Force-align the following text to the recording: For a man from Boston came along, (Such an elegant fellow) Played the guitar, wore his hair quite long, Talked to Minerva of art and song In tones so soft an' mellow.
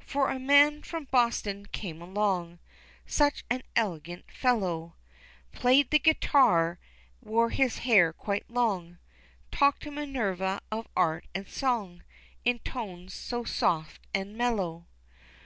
For 0.00 0.30
a 0.30 0.38
man 0.38 0.80
from 0.82 1.08
Boston 1.10 1.66
came 1.66 2.00
along, 2.00 2.58
(Such 3.04 3.44
an 3.50 3.62
elegant 3.76 4.30
fellow) 4.32 4.94
Played 5.52 5.90
the 5.90 5.98
guitar, 5.98 6.78
wore 7.20 7.50
his 7.50 7.80
hair 7.80 8.14
quite 8.14 8.50
long, 8.50 8.96
Talked 9.52 9.82
to 9.82 9.90
Minerva 9.90 10.62
of 10.72 10.88
art 10.96 11.26
and 11.34 11.46
song 11.46 12.02
In 12.46 12.60
tones 12.60 13.12
so 13.12 13.44
soft 13.44 14.00
an' 14.14 14.38
mellow. 14.38 14.86